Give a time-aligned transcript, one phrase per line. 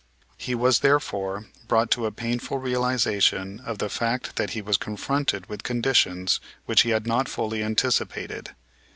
[0.39, 5.45] He was, therefore, brought to a painful realization of the fact that he was confronted
[5.47, 8.55] with conditions which he had not fully anticipated.